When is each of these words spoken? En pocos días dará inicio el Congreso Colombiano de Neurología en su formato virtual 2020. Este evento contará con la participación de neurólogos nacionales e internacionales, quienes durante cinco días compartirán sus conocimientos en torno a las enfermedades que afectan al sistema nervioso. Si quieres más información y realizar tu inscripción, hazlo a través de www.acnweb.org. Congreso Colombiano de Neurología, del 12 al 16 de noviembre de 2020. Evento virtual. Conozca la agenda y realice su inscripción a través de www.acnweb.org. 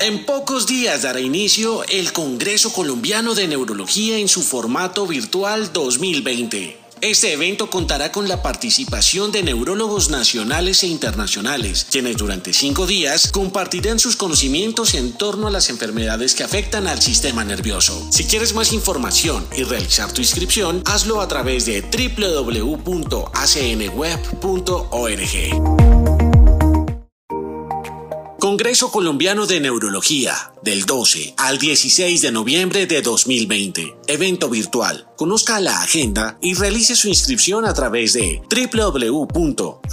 En 0.00 0.24
pocos 0.24 0.66
días 0.66 1.02
dará 1.02 1.20
inicio 1.20 1.84
el 1.84 2.14
Congreso 2.14 2.72
Colombiano 2.72 3.34
de 3.34 3.46
Neurología 3.46 4.16
en 4.16 4.28
su 4.28 4.40
formato 4.42 5.06
virtual 5.06 5.74
2020. 5.74 6.78
Este 7.02 7.34
evento 7.34 7.68
contará 7.68 8.10
con 8.10 8.26
la 8.26 8.40
participación 8.40 9.30
de 9.30 9.42
neurólogos 9.42 10.08
nacionales 10.08 10.82
e 10.84 10.86
internacionales, 10.86 11.86
quienes 11.90 12.16
durante 12.16 12.54
cinco 12.54 12.86
días 12.86 13.30
compartirán 13.30 13.98
sus 13.98 14.16
conocimientos 14.16 14.94
en 14.94 15.12
torno 15.12 15.48
a 15.48 15.50
las 15.50 15.68
enfermedades 15.68 16.34
que 16.34 16.44
afectan 16.44 16.86
al 16.86 17.02
sistema 17.02 17.44
nervioso. 17.44 18.08
Si 18.10 18.24
quieres 18.24 18.54
más 18.54 18.72
información 18.72 19.46
y 19.54 19.64
realizar 19.64 20.10
tu 20.12 20.22
inscripción, 20.22 20.82
hazlo 20.86 21.20
a 21.20 21.28
través 21.28 21.66
de 21.66 21.82
www.acnweb.org. 21.82 23.10
Congreso 28.40 28.90
Colombiano 28.90 29.46
de 29.46 29.60
Neurología, 29.60 30.52
del 30.64 30.86
12 30.86 31.34
al 31.36 31.58
16 31.58 32.22
de 32.22 32.32
noviembre 32.32 32.86
de 32.86 33.02
2020. 33.02 33.96
Evento 34.08 34.48
virtual. 34.48 35.06
Conozca 35.18 35.60
la 35.60 35.82
agenda 35.82 36.38
y 36.42 36.54
realice 36.54 36.96
su 36.96 37.08
inscripción 37.08 37.66
a 37.66 37.74
través 37.74 38.14
de 38.14 38.40
www.acnweb.org. 38.50 39.90